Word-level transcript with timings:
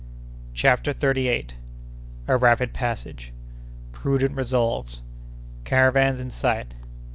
CHAPTER 0.55 0.93
THIRTY 0.93 1.27
EIGHTH. 1.29 1.53
A 2.27 2.35
Rapid 2.35 2.73
Passage.—Prudent 2.73 4.35
Resolves.—Caravans 4.35 6.19
in 6.19 6.31
Sight. 6.31 6.73